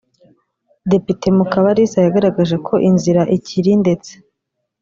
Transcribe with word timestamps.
Depite 0.89 1.25
Mukabalisa 1.37 1.97
yagaragaje 2.05 2.55
ko 2.67 2.75
inzira 2.89 3.21
ikiri 3.37 3.71
ndetse 3.81 4.11